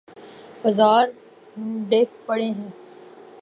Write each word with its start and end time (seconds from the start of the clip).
بازار 0.61 1.05
مندے 1.57 2.03
پڑے 2.25 2.45
ہیں۔ 2.45 2.69